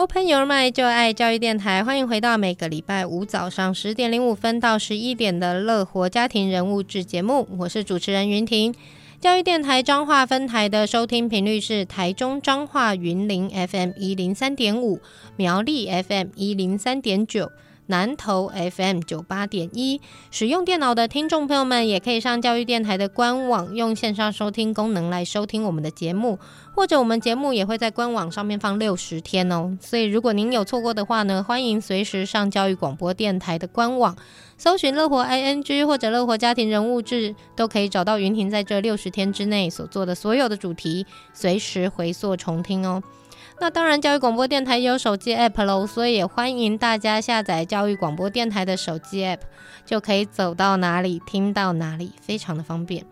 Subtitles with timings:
[0.00, 8.74] Open Your Mind 就爱教育电台，欢迎回到每个礼拜五早上十点零五分到十一点的乐活家庭人物志节目，我是主持人云婷。
[9.20, 15.00] 教育电台彰化分台的收听频率是台中彰化云林 FM 一零三点五，
[15.36, 17.52] 苗栗 FM 一零三点九。
[17.90, 20.00] 南投 FM 九八点一，
[20.30, 26.38] 使用电脑的听众朋友们也可以上教育电台的官网，用线上收听功能来收听我们的节目，
[26.72, 29.76] 或者我们节目也会在官网上面放六十天哦。
[29.80, 34.16] 所以如果您有错过的话呢，欢迎随时上教育广播电台的官网，
[34.56, 43.02] 搜寻乐活 ING 或者乐活家庭人物志，都可以找到云婷在这六十天之内所做的所有的主题，随时回溯重听哦。
[43.60, 49.40] 那当然，教育广播电台也有手机 App 喽，所以也欢迎大家下载教育广播电台的手机 App，
[49.84, 53.04] 就可以走到哪里听到哪里，非常的方便。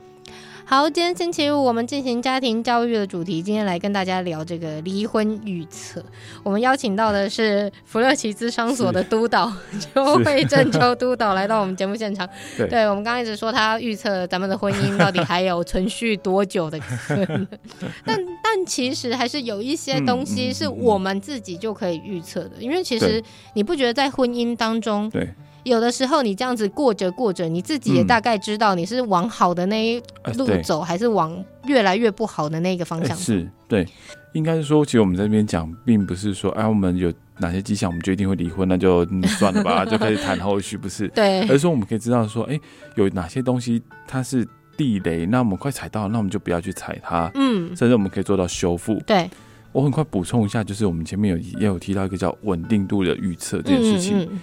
[0.70, 3.42] 好，今天星期五，我们进行家庭教育的主题。
[3.42, 6.04] 今天来跟大家聊这个离婚预测。
[6.42, 9.50] 我们邀请到的是福乐奇咨商所的督导
[9.80, 12.28] 邱慧正邱督导来到我们节目现场。
[12.58, 17.48] 对，对我们刚刚一直说他预测咱们的婚姻到底还有存续多久的可能，
[18.04, 23.24] 但但其实还是有一些东西是我们自己就可以预测的，因为其实
[23.54, 25.26] 你不觉得在婚姻当中，对。
[25.64, 30.02] 有的时候你这样子过着过着，你自己也大概知道你是往好的那一
[30.36, 33.22] 路走，嗯、还是往越来越不好的那个方向走。
[33.22, 33.86] 是，对，
[34.32, 41.06] 应该是说，其实我们在这边讲，并不是说，哎，我们有哪些迹象，我们就一定会离婚，那就算了吧， 就开始谈后续，不是？
[41.08, 41.42] 对。
[41.42, 42.58] 而是说，我们可以知道说，哎，
[42.94, 47.30] 有哪些东西它是地雷，那我们快踩到，那我们就不要去踩它。
[47.34, 47.76] 嗯。
[47.76, 48.94] 甚至我们可以做到修复。
[49.06, 49.28] 对。
[49.72, 54.22] 我很快补充一下，就是我们前面有也有提到一个叫稳定度的预测这件事情。
[54.22, 54.40] 嗯嗯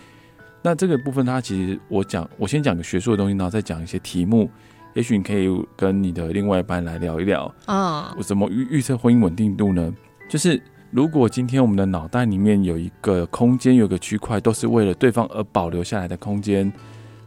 [0.66, 4.50] 那这个部分，它其实我讲，我先讲个学术的东西，然后再讲一些题目。
[4.96, 9.94] 也许你可以跟你的另外一半来聊一聊啊，我怎么预预测婚姻稳定度呢？
[10.28, 16.64] 就是如果今天我们的脑袋里面有一个空间，有个区块，都是为了对方而保留下来的空间，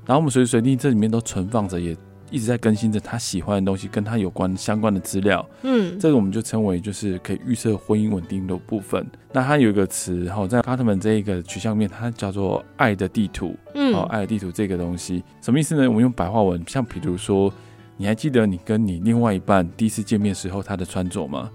[0.04, 1.96] 然后我们随时随地这里面都存放着也。
[2.30, 5.44] 一直在更新着他喜欢的东西，跟他有关相关的资料。
[5.62, 9.06] 嗯，这个我们就称为就是可以预测婚姻稳定的部分。
[9.32, 13.56] 那它有一个词，然后在卡特门这一个取向面，它叫做“爱的地图”。
[13.74, 15.88] 嗯，哦，爱的地图这个东西什么意思呢？
[15.88, 17.52] 我们用白话文，像比如说，
[17.96, 21.50] 你还记得你跟你另外一半第一次见面时候他的穿着吗？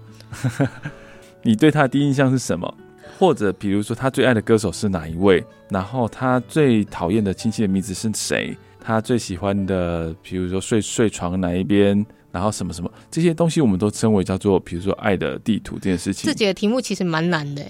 [1.42, 2.72] 你对他的第一印象是什么？
[3.18, 5.44] 或者比如说他最爱的歌手是哪一位？
[5.68, 8.56] 然后他最讨厌的亲戚的名字是谁？
[8.84, 16.26] 他最喜欢的，比如说睡睡床哪一边，然后什么什么这些东西，我们都称为叫做，比如说爱的地图这件事情。
[16.26, 17.64] 这几个题目其实蛮难的，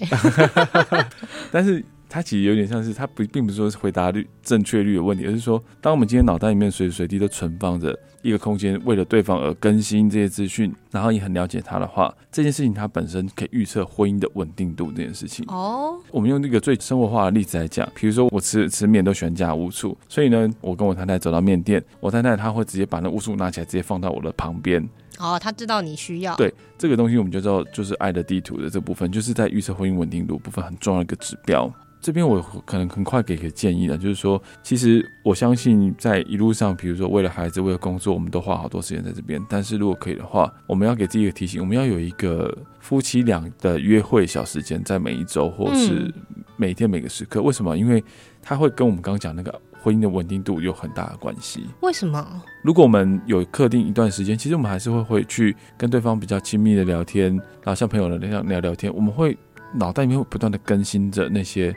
[1.51, 1.83] 但是。
[2.07, 15.45] 它其实有点像是，它不并不是说是回答率正确率的问题，而是说，当我们今天脑袋里面随时随地都存放着一个空间，为了对方而更新这些资讯，然后你很了解他的话，这件事情它本身可以预测婚姻的稳定度这件事情。
[15.47, 24.83] 哦，我们用那个最生活化的例子来讲，比如说我吃吃面都喜欢加乌醋，所以呢，我跟我太太走到面店，我太太她会直接把那乌醋拿起来，直接放到我的旁边。
[25.19, 26.35] 哦，她知道你需要。
[26.35, 31.71] 对，这个东西我们就知道，就是爱的地图的这部分，就是在预测婚姻稳定度部分很重要的一个指标。
[32.05, 39.43] 这边我可能很快给个建议了，就是说，其实我相信在一路上，比如说为了孩子、为了工作，我们都花好多时间在这边。
[39.49, 46.13] 但是如果可以的话，我们要给自己一个提醒，我们要有一个夫妻俩的约会小时间，在每一周或是
[46.57, 47.41] 每天每个时刻。
[47.41, 47.75] 为什么？
[47.75, 48.03] 因为
[48.39, 51.65] 它会跟我们刚刚讲那个婚姻的稳定度有很大的关系。
[51.81, 52.23] 为什么？
[52.61, 57.31] 如果我们有特定一段时间，其实我们还是会会去跟对方比较亲密的聊天，
[57.63, 59.35] 然后像朋友的那样聊聊天，我们会
[59.73, 61.75] 脑袋里面会不断的更新着那些。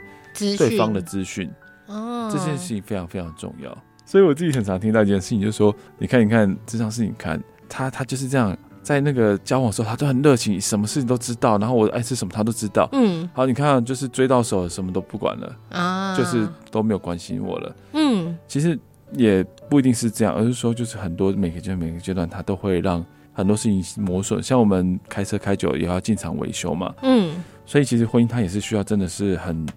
[0.57, 1.49] 对方的资讯，
[1.87, 3.77] 哦，这件事情非常非常重要。
[4.05, 18.79] 所以我自己很常听到一件事情，就是说，你看，你看这张事情，看他，他就是这样，在那个交往的时候，他都很热情，什么事情都知道，然后我爱吃什么他都知道，嗯，好，你看，就是追到手，什么都不管了，啊，就是都没有关心我了，嗯，其实
[19.11, 24.41] 也不一定是这样，而是说，就是很多每个阶段每个阶段，他都会让很多事情磨损。
[24.41, 27.31] 像我们开车开久了也要进厂维修嘛，嗯，
[27.63, 29.67] 所以其实婚姻它也是需要真的是很。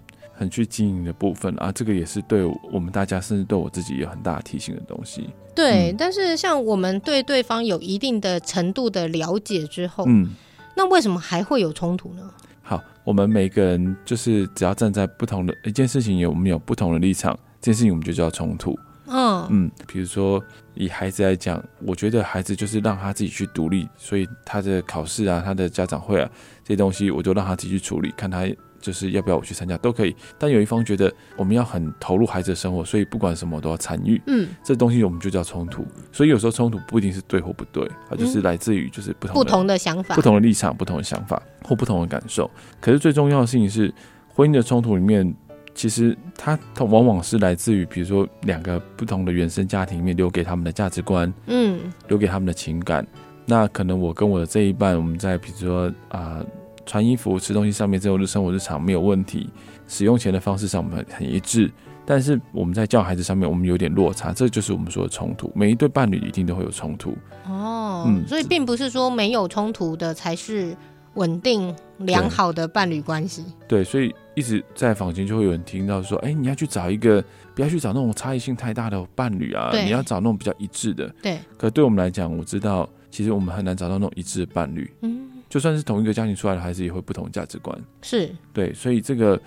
[0.43, 5.29] 很去经营的部分啊，这个也是对我们大家，甚至对我自己有很大的提醒的东西。
[5.55, 10.29] 对，嗯、但是像我们对对方有一定的程度的了解之后，嗯，
[10.75, 12.29] 那为什么还会有冲突呢？
[12.61, 18.77] 好，我们每个人就是只要站在不同的一件事情，有我们有不同的立场，这件事情我们就叫冲突。
[19.07, 20.43] 嗯嗯，比如说
[20.75, 26.29] 以孩子来讲，我觉得孩子就是让他自己去独立，所以他的考试啊，他的家长会啊，
[26.63, 28.45] 这些东西我就让他自己去处理，看他。
[28.83, 34.21] 就是要不要我去参加都可以，但有一方觉得我们要很投入孩子的生活，所以不管什么都要参与。
[34.27, 35.87] 嗯，这东西我们就叫冲突。
[36.11, 42.51] 所以有时候冲突不一定是对或不对，它就是来自于就是不同的不同的想法、不同的立场、不同的想法或不同的感受。
[42.81, 43.91] 可是最重要的事情是，
[44.27, 45.33] 婚姻的冲突里面，
[45.73, 53.07] 其实它它往往是来自于，比如说两个不同的原生家庭里面留给他们的价值观，嗯，留给他们的情感。
[53.45, 56.45] 那可能我跟我的这一半，我们在比如说啊、呃，
[56.85, 59.49] 穿衣服、吃东西上面，这种日生活日常没有问题，
[59.87, 61.71] 使用钱的方式上我们很一致。
[62.05, 65.49] 但是我们在教孩子上面，我们有点落差，这就是我们说的冲突。
[65.55, 67.15] 每一对伴侣一定都会有冲突
[67.47, 70.75] 哦，嗯，所以并不是说没有冲突的才是
[71.13, 73.45] 稳定良好的伴侣关系。
[73.69, 77.23] 对，所以一直在房间就会有人听到说，哎，你要去找一个，
[77.55, 81.07] 不要去找那种差异性太大的伴侣啊，你要找那种比较一致的。
[81.21, 81.39] 对。
[81.57, 84.91] 可对我们来讲，我知道其实我们很难找到那种一致的伴侣。
[85.03, 85.21] 嗯，
[85.53, 87.79] 就算是同一个家庭出来的孩子，也会不同价值观。
[88.01, 88.33] 是。
[88.51, 89.39] 对，所以这个。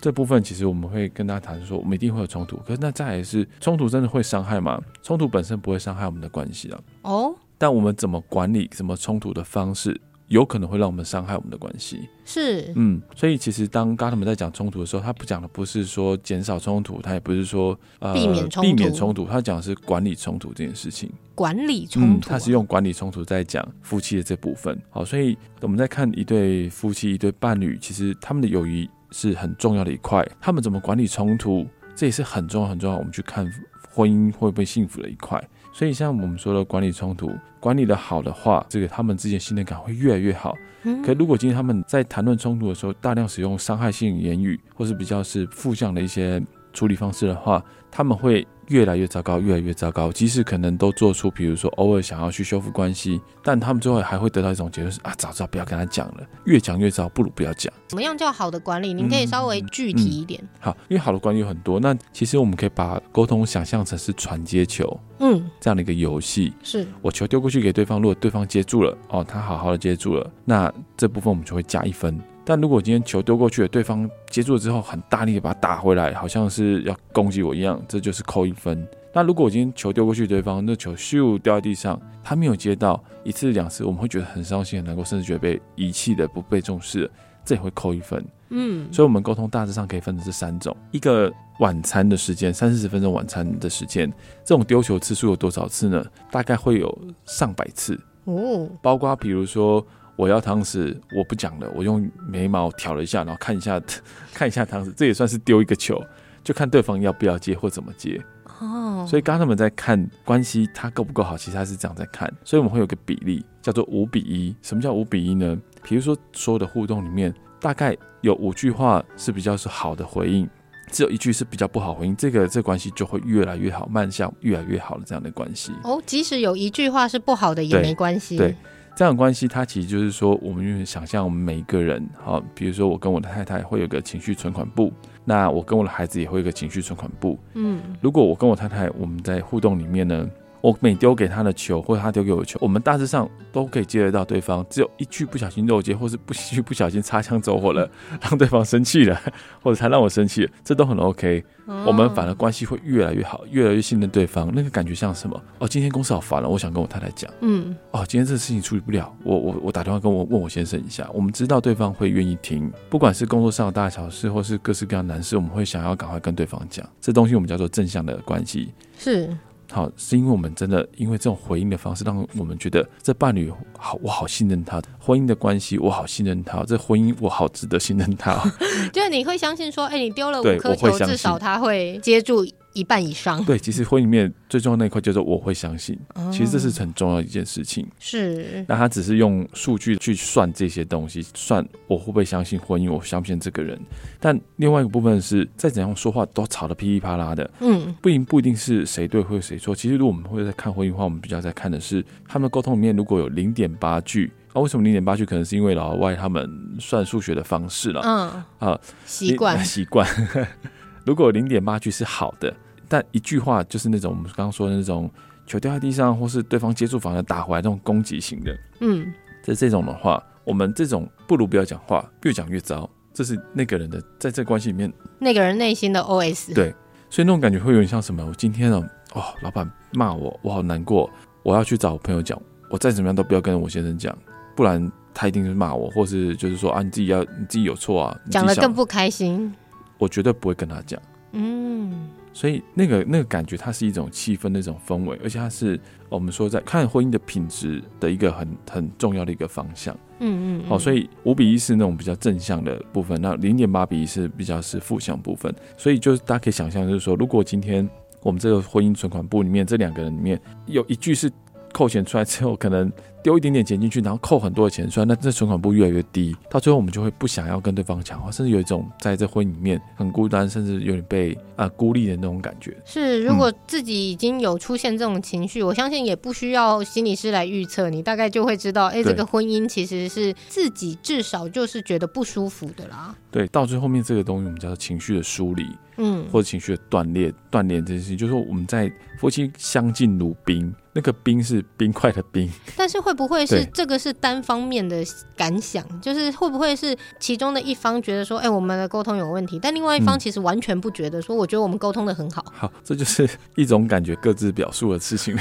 [0.00, 2.56] 这部分其实我们会跟大家谈说，我们一定会有冲突。
[2.66, 4.80] 可是那再来是冲突真的会伤害吗？
[5.02, 6.80] 冲突本身不会伤害我们的关系啊。
[7.02, 7.34] 哦。
[7.58, 12.08] 但我们怎么管理什么冲突的方式，有可能会让我们伤害我们的关系。
[12.24, 12.72] 是。
[12.74, 13.00] 嗯。
[13.14, 21.10] 所以其实当刚他们在讲冲突的时候，他不讲的不是说减少冲突，他也不是说呃避免冲突，避免冲突，他讲的是管理冲突这件事情。
[21.34, 22.28] 管理冲突啊。
[22.28, 24.80] 嗯，他是用管理冲突在讲夫妻的这部分。
[24.90, 28.88] 好，所以我们在看一对夫妻、一对伴侣，其实他们的友谊。
[29.12, 31.66] 是很重要的一块，他们怎么管理冲突，
[31.96, 32.96] 这也是很重要很重要。
[32.96, 33.44] 我们去看
[33.90, 35.42] 婚姻会不会幸福的一块。
[35.72, 37.28] 所以像我们说的管理冲突，
[37.60, 40.56] 管理的好的话，这个他们之间信任感会越来越好。
[41.04, 46.42] 可如果今天他们在谈论冲突的时候，大量使用伤害性言语，或是比较是负向的一些
[46.72, 48.46] 处理方式的话，他们会。
[48.70, 50.10] 越来越糟糕，越来越糟糕。
[50.10, 57.72] 即使可能都做出，比如说偶尔想要去修复关系，但他们最后还会得到一种结论是啊，早知道不要跟他讲了，越讲越糟，不如不要讲。
[57.88, 58.94] 怎么样叫好的管理？
[58.94, 60.40] 您可以稍微具体一点。
[60.42, 61.78] 嗯嗯、好，因为好的管理有很多。
[61.78, 66.52] 那其实我们可以把沟通想象成是传接球，嗯，这样的一个游戏。
[66.62, 72.18] 是我球丢过去给对方，如果对方接住了，哦，他好好的接住了，那这部分我们就会加一分。
[72.44, 78.86] 但如果今天球丢过去了，对方接住了之后很大力的把它打回来，好像是要攻击我一样，这就是扣一分。
[79.12, 87.10] 那如果我今天球丢过去，对方那球咻掉在地上，他没有接到一次两次，我们会觉得很伤心很难过，甚至觉得被遗弃的不被重视，
[87.44, 88.24] 这也会扣一分。
[88.48, 94.10] 嗯，所以我们沟通大致上可以分成这三种：一个晚餐的时间，三四十分钟晚餐的时间，
[94.44, 96.04] 这种丢球次数有多少次呢？
[96.30, 96.96] 大概会有
[97.26, 99.84] 上百次哦，包括比如说。
[100.20, 103.80] 我要汤匙，我不讲了，我用眉毛挑了一下，然后看一下，
[104.34, 105.98] 看一下汤匙，这也算是丢一个球，
[106.44, 108.20] 就看对方要不要接或怎么接。
[108.58, 112.30] 哦，所以刚刚他们在看关系，他够不够好，其实他是这样在看。
[112.44, 114.54] 所以我们会有个比例，叫做五比一。
[114.60, 115.58] 什么叫五比一呢？
[115.82, 120.46] 比如说所有的互动里面，大概有五句话是比较是好的回应，
[120.92, 125.72] 只有一句是比较不好回应，这个这个关系就会越来越好，迈向越来越好的这样的关系。
[125.82, 128.36] 哦，即使有一句话是不好的也没关系。
[128.36, 128.48] 对。
[128.48, 128.56] 对
[129.00, 134.92] 这样的关系，它其实就是说，我们用想象我们每一个人，好，比如说我跟我的太太会有个情绪存款簿，
[135.24, 137.38] 那我跟我的孩子也会有个情绪存款簿。
[137.54, 140.28] 嗯，如果我跟我太太我们在互动里面呢，
[140.60, 144.64] 我每丢给他的球，或者他丢给我的球，我们大致上都可以接得到对方。
[144.68, 147.90] 只有一句不小心漏接，或是不一句不小心擦枪走火了，
[148.22, 149.20] 让对方生气了，
[149.62, 151.44] 或者他让我生气了，这都很 OK。
[151.66, 154.50] 哦、我们反而关系会越来越好，越来越信任对方。
[154.52, 155.40] 那个感觉像什么？
[155.58, 157.30] 哦，今天公司好烦了，我想跟我太太讲。
[157.42, 157.76] 嗯。
[157.92, 161.08] 哦，今天这个事情处理不了，我我我打电话跟我问我先生一下。
[161.14, 166.84] 我们知道对方会愿意听，不管是工作上的大小事，或是各式各样的难事，我们会想要赶快跟对方讲。
[167.00, 168.74] 这东西我们叫做正向的关系。
[168.98, 169.30] 是。
[169.70, 178.40] 好，是因为我们真的因为这种回应的方式，让我们觉得这伴侣好，我好信任他；婚姻的关系，我好信任他；这婚姻我好值得信任他。
[178.92, 182.46] 就是你会相信说，哎、欸，你丢了五颗球，至少他会接住。
[182.80, 187.86] 一半以上，对，其实婚姻里面最重要的那一块就是我会相信，哦、其实这是很重要的一件事情。
[187.98, 193.78] 是，那他只是用数据去算这些东西，算我会不会相信婚姻，我相信这个人。
[194.18, 199.74] 但另外一个部分是，再怎样说话都吵得噼里啪啦的，嗯，不一不一定是谁对或谁错。
[199.74, 205.26] 其实如果我们会在看婚姻的话，我们比较在看的是他们的沟通里面如果有零点八句，啊，为什么零点八句？
[205.26, 210.08] 可能是因为老外他们算数学的方式了，嗯啊，习惯习惯。
[211.06, 212.54] 如果零点八句是好的，
[212.90, 215.08] 但一句话就是那种我们刚刚说的那种
[215.46, 219.06] 球掉在地上，或是对方接触反而打回来这种攻击型的，嗯，
[219.44, 222.90] 在这种的话，我们这种不如不要讲话，越讲越糟。
[223.12, 226.54] 这是那个人的在这关系里面，那个人内心的 OS。
[226.54, 226.74] 对，
[227.08, 228.24] 所以那种感觉会有点像什么？
[228.24, 231.10] 我今天哦，哦，老板骂我，我好难过，
[231.42, 234.16] 我要去找我朋友讲，我再怎么样都不要跟我先生讲，
[234.56, 239.52] 不然他一定是骂我，或是就是说啊，你自己要你自己有错啊，讲的更不开心。
[239.98, 249.96] 我绝对不会跟他讲，嗯，所以那个那个感觉，它是一种气氛的一种氛围，而且它是我们说在看婚姻的品质的一个很很重要的一个方向。
[250.20, 255.54] 嗯嗯，好，所以五比一是那种比较正向的部分，那零点八比一是比较是负向部分。
[255.76, 257.88] 所以就是大家可以想象，就是说，如果今天
[258.22, 261.30] 我们这个婚姻存款簿里面这两个人里面有一句是
[261.72, 262.90] 扣钱出来之后，可能。
[263.22, 272.76] 丢一点点钱进去，然后扣很多的钱出来，那这存款不越来越低，到最后我们就会不想要跟对方讲话，甚至有一种在这婚姻里面很孤单，甚至有点被啊、呃、孤立的那种感觉。
[272.84, 283.14] 是，如果自己已经有出现这种情绪，嗯、我相信也不需要心理师来预测，你大概就会知道，哎，这个婚姻其实是自己至少就是觉得不舒服的啦。
[283.30, 285.66] 对，到最后面这个东西我们叫做情绪的梳理，
[285.98, 290.74] 嗯，或者情绪的断裂，断裂这件事情，就是说我们在夫妻相敬如宾。
[290.92, 295.04] 那个冰是冰块的冰， 但是会不会是这个是单方面的
[295.36, 295.86] 感想？
[296.00, 302.44] 就是会不会是其中的一方觉得说，哎、欸，我们的沟通有问题，但另外一方其实完全不觉得，说我觉得我们沟通的很好。
[302.52, 305.38] 好，这就是 一种感觉各自表述的事情。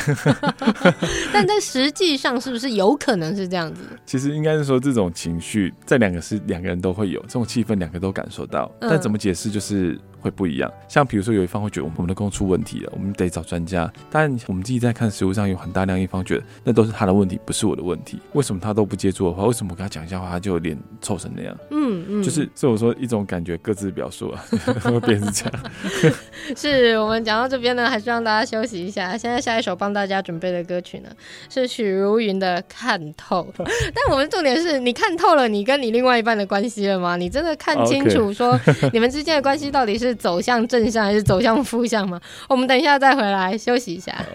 [1.33, 3.81] 但在实际上是不是有可能是这样子？
[4.05, 9.99] 其实应该是说，这种情绪在两个是两个人都会有，这种气氛两个都感受到，但怎么解释就是。
[10.21, 13.91] 会不一样，像比如说有一方会觉得我们的沟通出问题了，我们得找专家。
[14.11, 18.19] 但我们自己在看实物上有很大量一方觉得那都是他的问题，不是我的问题。
[18.33, 19.45] 为什么他都不接触的话？
[19.45, 21.57] 为什么我跟他讲一下话，他就脸臭成那样？
[21.71, 24.43] 嗯嗯，就是所以我说一种感觉，各自表述啊，
[24.83, 25.63] 会变成这样。
[26.55, 29.17] 是我们讲到这边呢，还是让大家休息一下。
[29.17, 31.09] 现在下一首帮大家准备的歌曲呢，
[31.49, 33.47] 是许茹芸的《看透》。
[33.93, 37.15] 但我们重点是你看透了你跟你另外一半的关系了吗？
[37.15, 38.59] 你真的看清楚说
[38.91, 40.08] 你们之间的关系到底是？
[40.09, 42.19] 是走向正向还是走向负向吗？
[42.49, 44.25] 我们等一下再回来休息一下。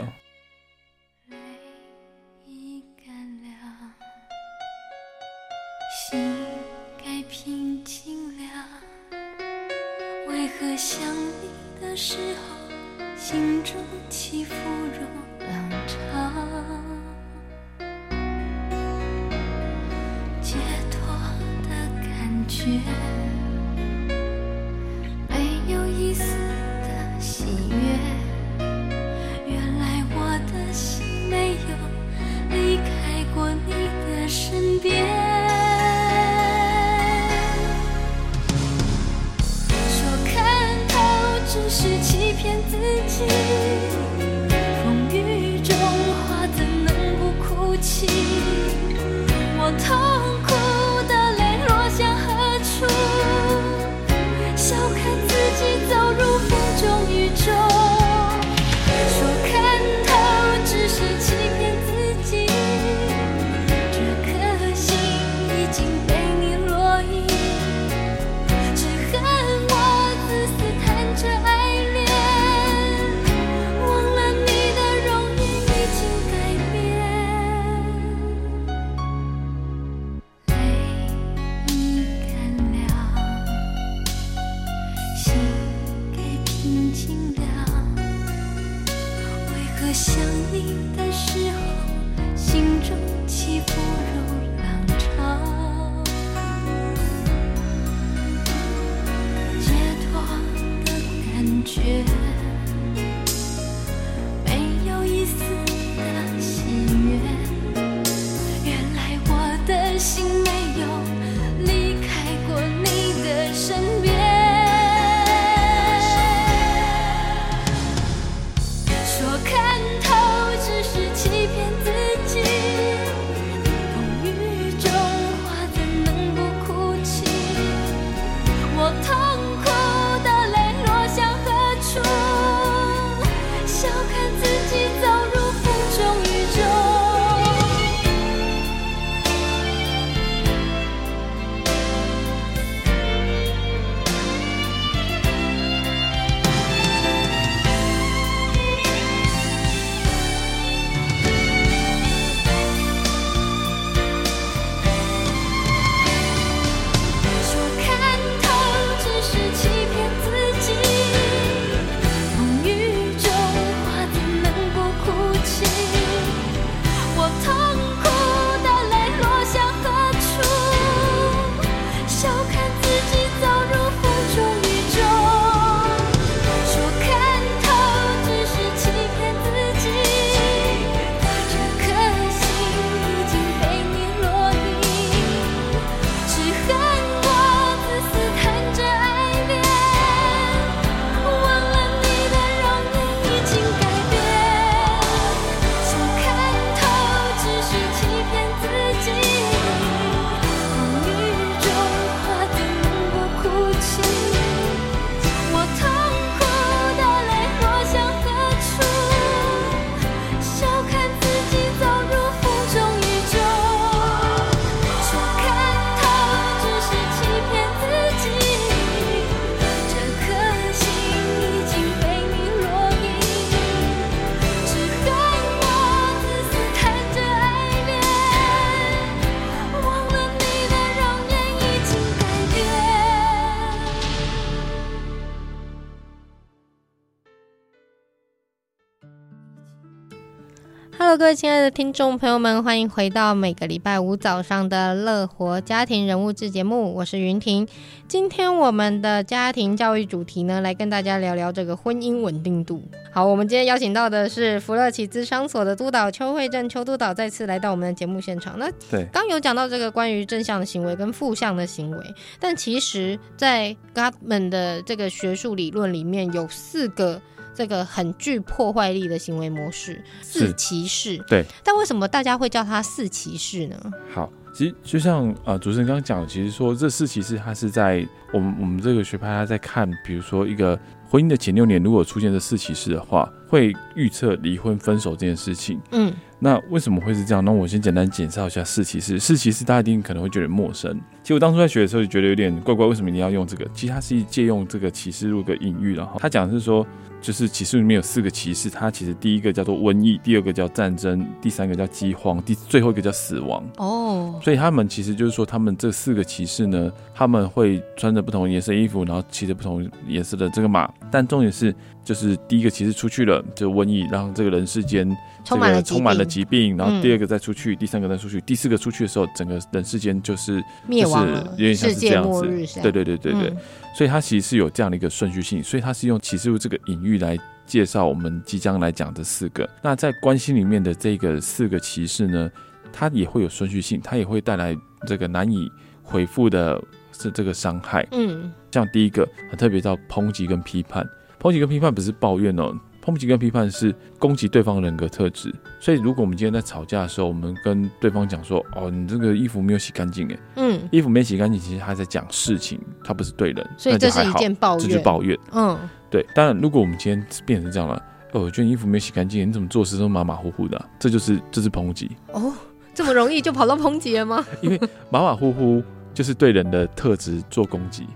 [241.04, 247.68] Hello，各位亲爱的听众朋友们，欢迎回到每个礼拜五早上的乐活家庭人物志节目，我是云婷。
[248.08, 252.82] 今天我们的家庭教育主题呢，来跟大家聊聊这个婚姻稳定度。
[253.12, 258.58] 好，我们今天邀请到的是福乐奇资商所的督导邱慧正邱督导，再次来到我们的节目现场。
[258.58, 261.98] 那对，刚有讲到这个关于正向的行为跟负向的行为，
[262.40, 267.20] 但其实，在 Gottman 的这个学术理论里面有四个。
[267.54, 271.16] 这个很具破坏力的行为模式，四骑士。
[271.28, 273.76] 对，但为什么大家会叫它四骑士呢？
[274.12, 285.80] 好，其实就像啊、呃，主持人刚刚讲，其实说这四骑士，他是在我们我们这个学派，他在看，比如说一个婚姻的前六年，如果出现这四骑士的话，会预测离婚分手这件事情。
[285.92, 286.12] 嗯。
[286.40, 287.42] 那为什么会是这样？
[287.42, 289.18] 那我先简单介绍一下四骑士。
[289.18, 291.00] 四骑士大家一定可能会觉得陌生。
[291.22, 293.64] 其实我当初在学的时候就觉得有点怪怪，为什么一定要用这个？
[293.72, 296.86] 其实它是借用这个启示录的隐喻，然后他讲的是说，
[297.24, 303.64] 就是骑士里面有四个骑士，他其实第一个叫做瘟疫，第二个叫战争，第三个叫饥荒，第最后一个叫死亡。
[303.78, 311.74] 哦，所以他们其实就是说，他们这四个骑士呢，他们会穿着不同颜色衣服，然后骑着不同颜色的这个马，但重点是。
[312.04, 315.08] 就是第一个骑士出去了，就瘟疫让这个人世间
[315.42, 322.42] 这个充满了疾病，然后第二个再出去，嗯、第三个再出去，第四个出去的时候，整个人世间就是灭亡有点像是这样子。
[322.82, 323.56] 对对对对对，嗯、
[323.94, 329.68] 所以它其实是有这样的一个顺序性，所以它是用启示录这个隐喻来介绍我们即将来讲的四个。
[329.80, 332.50] 那在关系里面的这个四个骑士呢，
[332.92, 335.70] 它也会有顺序性，它也会带来这个难以
[336.02, 338.06] 回复的是这个伤害。
[338.10, 341.08] 嗯，像第一个很特别叫抨击跟批判。
[341.40, 345.54] 抨击跟批判不是抱怨哦，抨击跟批判是攻击对方人格特质。
[345.78, 353.68] 所以，如果我们今天在吵架的时候，我们跟对方讲说：“哦，你这个衣服没有洗干净。”哎，嗯，衣服没洗干净，其实他在讲事情，他不是对人。
[353.76, 355.38] 所以这是一件抱怨，这是抱怨。
[355.52, 356.24] 嗯，对。
[356.34, 360.88] 当然，如果我们今天变成这样了，哦，我觉得衣服没有洗干净，你怎么做事都马马虎虎的啊？
[360.98, 362.10] 这就是这是抨击。
[362.32, 362.52] 哦，
[362.94, 364.42] 这么容易就跑到抨击了吗？
[364.62, 365.82] 因为马马虎虎
[366.14, 368.06] 就是对人的特质做攻击，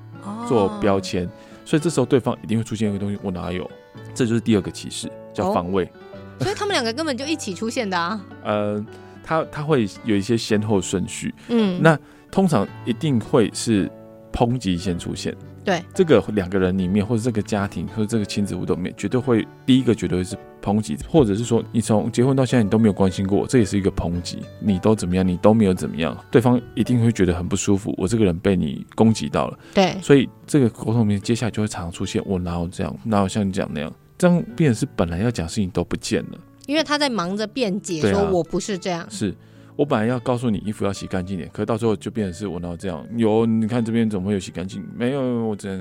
[0.49, 1.29] 做标签。
[1.65, 3.71] 所以这时候对方一定会出现一个东西，我哪有？
[4.15, 5.85] 这就是第二个骑士，叫防卫。
[5.85, 8.21] 哦、所以他们两个根本就一起出现的啊。
[8.45, 8.85] 呃，
[9.23, 11.35] 他他会有一些先后顺序。
[11.49, 11.99] 嗯，那
[12.31, 13.91] 通常一定会是
[14.33, 15.35] 抨击先出现。
[15.69, 24.39] 对，这个两个人里面，或者这个家庭，或者这个亲子互动里面，绝对会第一个绝对会是抨击，或者是说你从结婚到现在你都没有关心过我，这也是一个抨击。
[24.61, 27.95] 你都怎么样，你都没有怎么样，对方一定会觉得很不舒服。
[27.99, 39.35] 我这个人被你攻击到了，对，所以这个沟通里面接下来就会常常出现我哪有这样，哪有像你讲那样，这样变成是本来要讲事情都不见了，因为他在忙着辩解，说我不是这样，是。
[39.79, 43.07] 我本来要告诉你衣服要洗干净点，可是到最后就变成是我哪有这样？
[43.17, 44.85] 有，你看这边怎么会有洗干净？
[44.93, 45.79] 没有，我真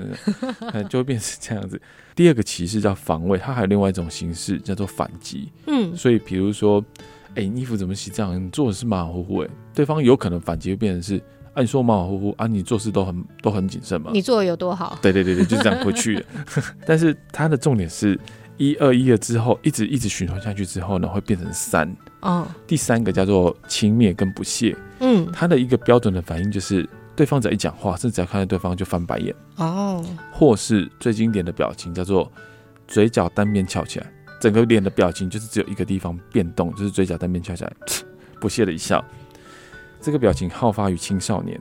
[0.70, 1.82] 的， 就会变成这样子。
[2.14, 5.50] 第二个歧视叫防卫，它还有另外一种形式叫做反击。
[5.66, 6.80] 嗯，所以比如说，
[7.30, 8.40] 哎、欸，衣服怎么洗这样？
[8.40, 11.16] 你做的是马马虎虎，哎，对方有可能反击会变成是，
[11.52, 14.12] 啊，你说马马虎虎啊，你做事都很都很谨慎嘛？
[14.14, 14.96] 你做的有多好？
[15.02, 16.24] 对对对对，就这样回去。
[16.86, 18.16] 但是它的重点是
[18.58, 21.88] 一二一了之后，一直一直循环下去之后呢，会变成三。
[22.20, 32.30] 哦，第三个叫做轻蔑跟不屑，嗯，他的一个标准的反应就是，对方只要一讲话，甚至只要看到对方就翻白眼，哦，或是最经典的表情叫做
[32.88, 37.72] 嘴角单边翘起来，整个脸的表情就是只有一个地方变动，就是嘴角单边翘起来，
[38.40, 39.04] 不屑的一笑，
[40.00, 41.60] 这个表情好发于青少年，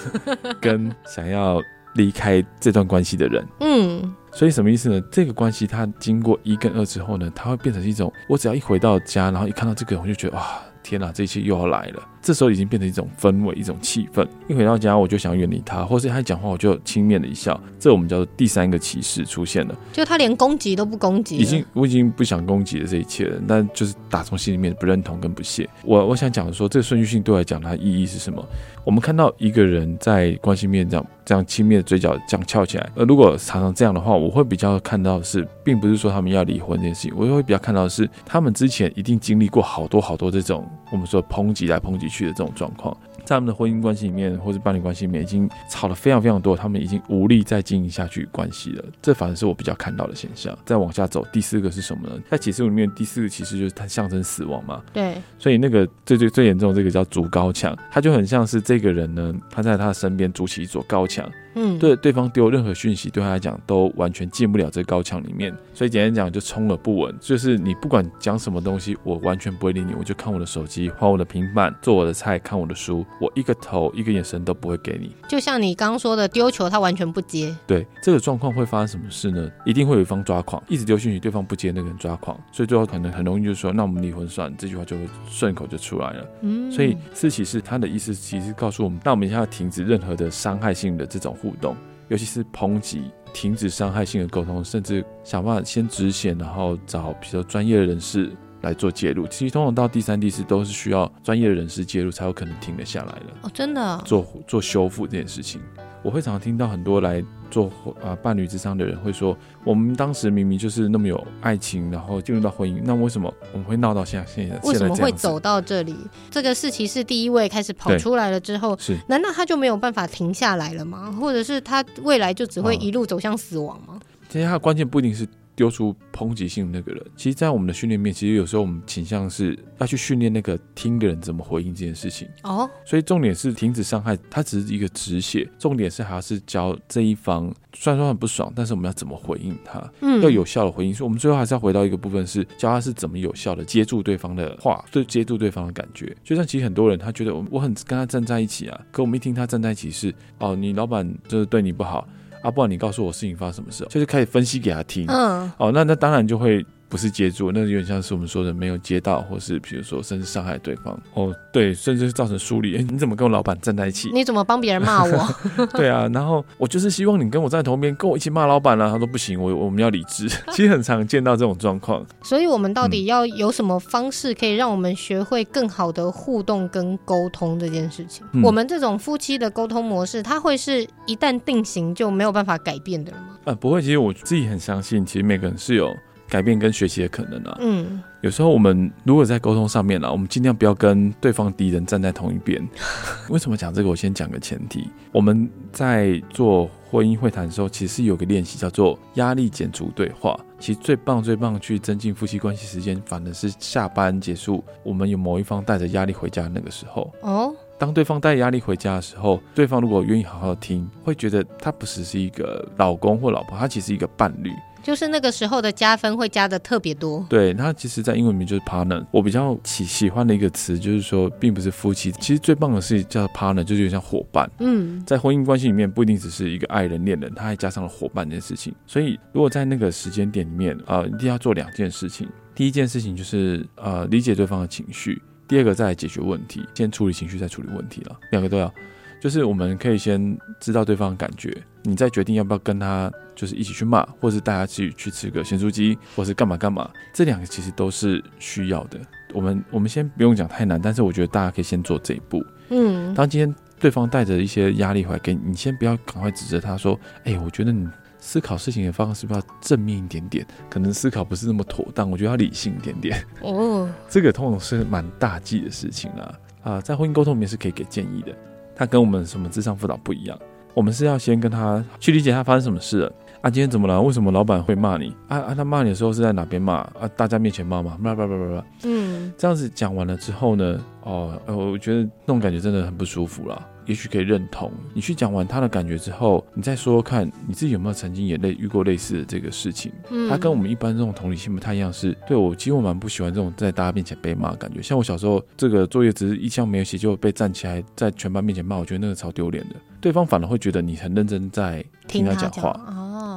[0.60, 1.62] 跟想要
[1.94, 4.14] 离开这段关系的人，嗯。
[4.36, 5.00] 所以什么意思呢？
[5.10, 12.02] 这个关系它经过一跟二之后呢，它会变成一种，我只要一回到家，然后一看到这个，我就觉得哇，天哪，这一切又要来了。
[12.26, 14.26] 这时候已经变成一种氛围，一种气氛。
[14.48, 17.60] 一回到家，我就想远离他，或是他一讲话，我就轻蔑的一笑。
[17.78, 25.70] 这我们叫做第三个歧视出现了，就他连攻击都不攻击，已经我已经不想攻击了这一切了，但就是打从心里面不认同跟不屑。
[25.84, 28.44] 我我想讲的说，这个顺序性对我来讲，它的意义是什么？
[28.82, 42.96] 我们看到一个人在关系面这样这样轻蔑的嘴角这样翘起来，呃，如果常常这样的话，我会比较看到的是，并不是说他们要离婚这件事情，我会比较看到的是，他们之前一定经历过好多好多这种我们说抨击来抨击去的这种状况。
[43.26, 48.84] 在他们的婚姻关系里面，或是伴侣关系里面，已经吵了非常非常多，他们已经无力再经营下去关系了。
[49.02, 50.56] 这反而是我比较看到的现象。
[50.64, 52.14] 再往下走，第四个是什么呢？
[52.30, 54.80] 在启示录里面，第四个其实就是它象征死亡嘛。
[54.92, 55.16] 对。
[55.38, 61.28] 所以那个最最最严重的这个叫筑高墙，它就很像是这个人呢，他在他的身边筑起一座高墙。
[61.58, 65.50] 嗯，对对方丢任何讯息，对他来讲都完全进不了这高墙里面。
[65.72, 75.14] 所以简单讲，就充耳不闻，就是你不管讲什么东西，我完全不会理你，我就看我的手机，滑我的平板，做我的菜，看我的书，我一个头一个眼神都不会给你。
[75.28, 77.54] 就像你刚刚说的，丢球他完全不接。
[77.66, 79.50] 对，这个状况会发生什么事呢？
[79.64, 86.28] 一定会有一方抓狂，一直丢讯息，对方不接，那个人抓狂，所以最后可能很容易就说，那我们离婚算了，这句话就会顺口就出来了。
[86.42, 91.76] 嗯，所以四骑士他的意思其实告诉我们，那我们现在要停止任何的伤害性的这种互动，
[92.08, 98.30] 尤其是抨击，停止伤害性的沟通，甚至想办法先止血，然后找比较专业的人士
[98.62, 99.26] 来做介入。
[99.26, 103.26] 其实通常到第三、第四都是需要专业的人士介入，才有可能停得下来的。
[103.42, 105.60] 哦，真的，做做修复这件事情。
[106.02, 107.68] 我会常常听到很多来做
[108.00, 114.30] 啊伴侣咨商的人会说，我们当时明明就是那么有爱情，然后进入到婚姻，那为什么我们会闹到现在？
[114.30, 115.96] 现在为什么会走到这里？
[116.30, 121.10] 这个事情是第一位开始跑出来了之后，是难道他就没有办法停下来了吗？
[121.20, 123.98] 或者是他未来就只会一路走向死亡吗？
[124.28, 125.26] 其实他的关键不一定是。
[125.56, 132.28] 丢出抨击性的那个人，其实，在我们的训练面，其实有时候我们倾向是要去训练那个听的人怎么回应这件事情。
[132.42, 140.92] 哦，所以重点是停止伤害，它只是一个止血，重点是还是教这一方，虽然说很不爽，但是我们要怎么回应他，嗯，要有效的回应。
[140.92, 146.14] 所以，我们最后还是要回到一个部分，是教他是怎么有效的接住对方的话，对，接住对方的感觉。
[146.22, 152.06] 就像其实很多人他觉得我我很跟他站在一起啊，可我们一听他站在一起是哦，你老板就是对你不好。
[152.46, 155.04] 啊，不然你告诉我事情发生什么事，就是开始分析给他听。
[155.08, 156.64] 嗯，哦，那那当然就会。
[156.88, 162.76] 不是接住，那有点像是我们说的没有接到，或是比如说甚至伤害对方哦，对，甚至是造成疏离。
[162.76, 164.08] 哎，你怎么跟我老板站在一起？
[164.12, 165.66] 你怎么帮别人骂我？
[165.74, 168.90] 对啊，然后我就是希望你跟我站在同边，跟我一起骂老板啊。
[168.90, 170.28] 他说不行，我我们要理智。
[170.52, 172.04] 其实很常见到这种状况。
[172.22, 178.24] 所以我们到底要有什么方式可以让我们学会更好的互动跟沟通这件事情？
[178.32, 183.38] 嗯、我们这种夫妻的沟通模式，它会是一旦定型就没有办法改变的了吗？
[183.44, 183.82] 呃，不会。
[183.82, 185.94] 其实我自己很相信，其实每个人是有。
[186.28, 192.66] 改变跟学习的可能啊，嗯，有时候我们如果在沟通上面呢，我们尽量不要跟对方敌人站在同一边。
[193.30, 193.88] 为什么讲这个？
[193.88, 200.38] 我先讲个前提，我们在做婚姻会谈的时候，其实是有个练习叫做压力减除对话。
[200.58, 207.12] 其实最棒最棒去增进夫妻关系时间，反而是下班结束，我们有某一方带着压力回家那个时候。
[207.20, 214.50] 哦，当对方带压力回家的时候，对方如果愿意好好听，会觉得他不只是一个老公或老婆，他其实是一个伴侣。
[214.86, 217.26] 就是那个时候的加分会加的特别多。
[217.28, 219.04] 对，它其实，在英文里面就是 partner。
[219.10, 224.48] 我比较喜喜欢的一个词，就是说，并不是夫妻，其实最棒的是叫 partner，就是有点像伙伴。
[224.60, 228.72] 嗯，在婚姻关系里面，不一定只是一个爱人、恋人，他还加上了伙伴这件事情。
[228.86, 232.28] 所以，如果在那个时间点里面啊、呃，一定要做两件事情。
[232.54, 235.14] 第一件事情就是呃，理解对方的情绪；
[235.48, 236.64] 第二个，再来解决问题。
[236.76, 238.72] 先处理情绪，再处理问题了，两个都要。
[239.18, 241.50] 就是我们可以先知道对方的感觉，
[241.86, 246.90] 你再决定要不要跟他就是一起去骂，或是大家去去吃个咸酥鸡，或是干嘛干嘛。
[247.14, 248.98] 这两个其实都是需要的。
[249.32, 252.44] 我们我们先不用讲太难，但是我觉得大家可以先做这一步。
[252.70, 257.86] 嗯，当今天对方带着一些压力回来给你，你先不要赶快指责他说：“哎，我觉得你
[258.18, 260.46] 思考事情的方式是不要正面一点点？
[260.68, 266.34] 可能思考不是那么妥当，我觉得要理性一点点。”哦， 这个通常是蛮大忌的事情啦。
[266.62, 268.34] 啊，在婚姻沟通里面是可以给建议的。
[268.74, 270.38] 他跟我们什么智商辅导不一样，
[270.76, 273.98] 我们是要先跟他去理解他发生什么事了啊，今天怎么了？
[274.02, 275.10] 为什么老板会骂你？
[275.26, 276.74] 啊啊，他骂你的时候是在哪边骂？
[276.74, 277.98] 啊，大家面前骂吗？
[278.04, 283.66] 叭叭叭叭叭，嗯，这样子讲完了之后呢，哦，我觉得那种感觉真的很不舒服了。
[283.86, 289.92] 也许可以认同你去讲完他的感觉之后，你再说说看你自己有没有曾经也类遇过类似的这个事情。
[290.10, 294.82] 嗯，他跟我们一般这种同理心不太一样，是对我其实我蛮不喜欢这种在大家面前被骂的感觉。
[294.82, 299.76] 像我小时候，这个作业只是一项没有写就被站起来在全班面前骂，我觉得那个超丢脸的。
[300.00, 302.72] 对方反而会觉得你很认真在听他讲话。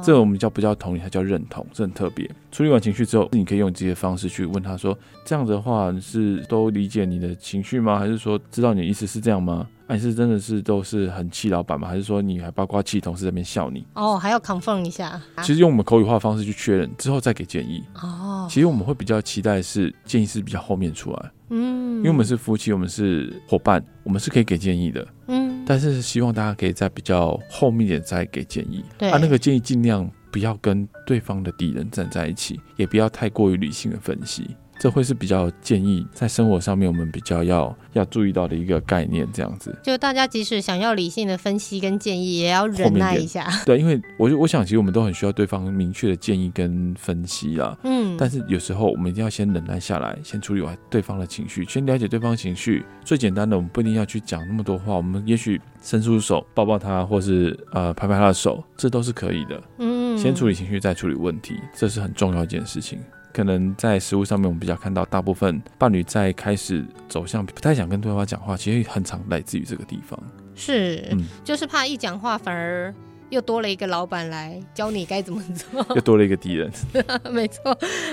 [0.00, 2.28] 哦，这个我们叫不叫同理，它叫认同，这很特别。
[2.50, 7.98] 处理完情绪之后，你可以用你自己的方式去问他说：“这样子的话是都理解你的情绪吗？
[7.98, 11.88] 还是说知道你的意思是这样吗？”还是真的是都是很气老板吗？
[11.88, 13.84] 还是说你还包括气同事在那边笑你？
[13.94, 15.20] 哦，还要 confirm 一下。
[15.42, 17.82] 其实用我们口语化的方式去确认之后再给建议。
[18.00, 21.30] 哦，其实我们会比较期待是建议是比较后面出来。
[21.48, 25.04] 嗯，因为我们是夫妻，我们是伙伴，我们是可以给建议的。
[25.26, 25.39] 嗯，
[25.70, 28.84] 但是希望大家可以在比较后面点再给建议。
[28.98, 34.50] 对，啊，那个建议尽量不要跟对方的敌人站在一起，也不要太过于理性的分析。
[34.80, 39.78] 这会是比较建议在生活上面我们比较要要注意到的一个概念，这样子。
[39.82, 43.46] 就大家即使想要理性的分析跟建议，也要忍耐一下。
[43.66, 47.76] 对，因为我我想其实我们都很需要对方明确的建议跟分析啦。
[47.84, 48.16] 嗯。
[48.18, 52.82] 但是有时候我们一定要先忍耐下来，先处理完对方的情绪，先了解对方的情绪。
[53.04, 59.62] 最简单的，我们不一定要去讲那么多话，我们也许伸出手抱抱他，或是呃拍拍他的手，这都是可以的。
[59.76, 60.16] 嗯。
[60.16, 62.98] 先处理情绪，再处理问题，这是很重要一件事情。
[63.32, 70.18] 可能在食物上面，我们比较看到大部分伴侣在开始走向不太想跟对方讲话，其实很常来自于这个地方。
[70.54, 72.92] 是，嗯，就是怕一讲话，反而
[73.30, 76.68] 又多了一个老板来教你该怎么做， 又多了一个敌人。
[77.30, 77.62] 没错。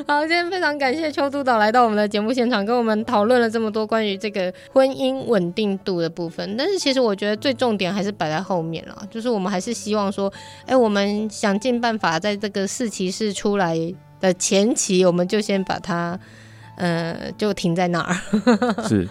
[0.07, 6.55] 好，今天非常感谢邱督导来到我们的节目现场，跟我们讨论了这么多关于这个婚姻稳定度的部分。
[6.55, 10.31] 但是其实我觉得最重点还是摆在后面了，就是我们还是希望说，
[10.67, 13.75] 哎，我们想尽办法在这个四骑士出来
[14.19, 16.19] 的前期，我们就先把它，
[16.75, 18.15] 呃，就停在那儿，
[18.87, 19.07] 是，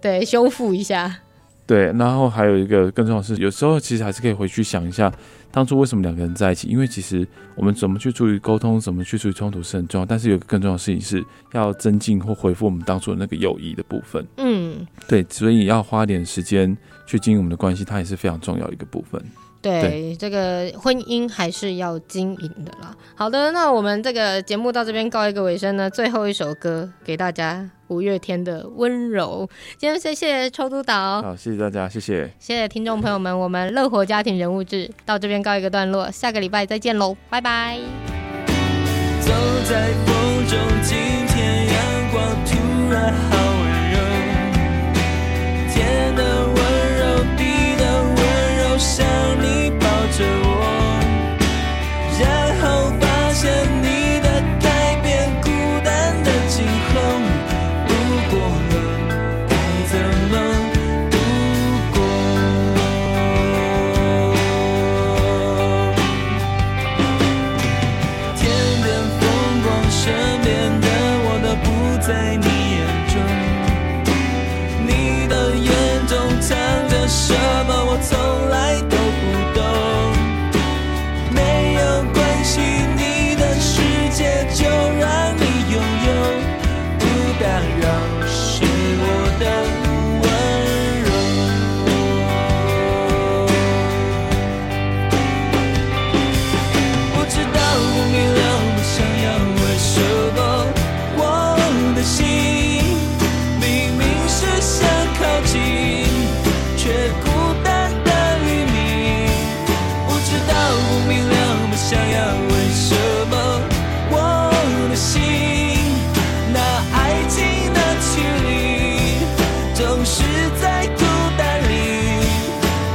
[0.00, 1.20] 对，修复一下，
[1.66, 5.12] 对，然后还有一个更重要的是，有时候其实还是可以回去想一下，
[5.50, 6.68] 当初为什么两个人在一起？
[6.68, 14.26] 因为其实我们怎么去注意沟通，怎么去处理冲突是很重要，但是有个更重要的事情是要增进或恢复我们当初的那个友谊的部分。
[14.36, 19.22] 嗯，对，所以要花点时间去经营我们的关系，它也是非常重要的一个部分。
[19.64, 22.94] 对，对这个婚姻还是要经营的啦。
[23.14, 25.88] 好的，那我们这个节目到这边告一个尾声呢。
[25.88, 29.48] 最后一首歌给大家，五月天的温柔。
[29.78, 33.38] 今天谢谢抽督导，好，谢谢大家，谢谢，谢谢听众朋友们。
[33.38, 37.78] 我们乐活家庭人物志到这边告一个段落，下个礼拜再见喽，拜拜。
[39.20, 39.32] 走
[39.64, 40.98] 在风中，今
[41.28, 43.43] 天阳光突然好
[50.16, 50.53] 你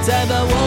[0.10, 0.59] 代表我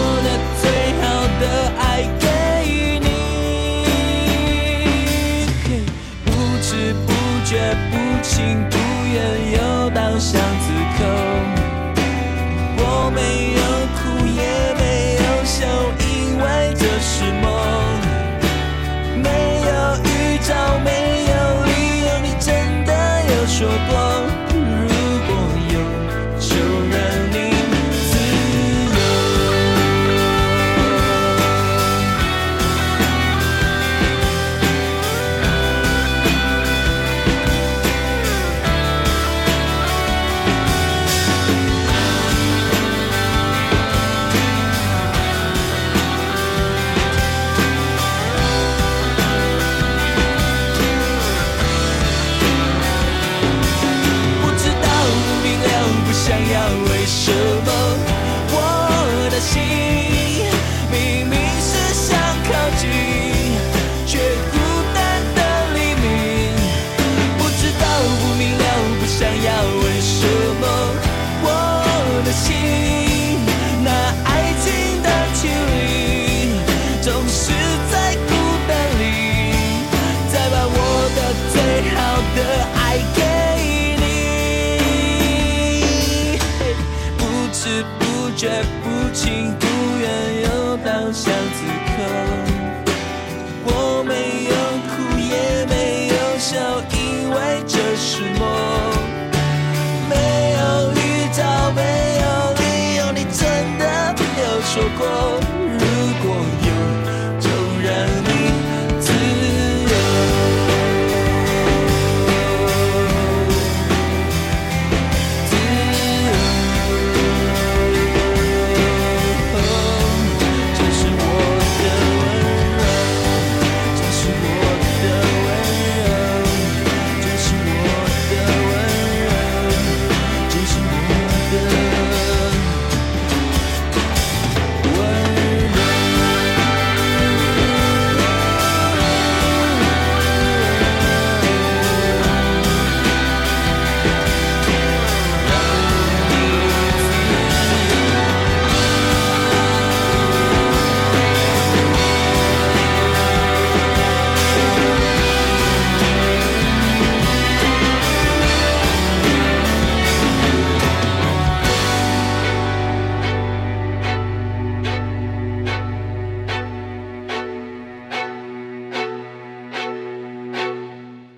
[56.91, 57.31] 为什
[57.65, 58.12] 么？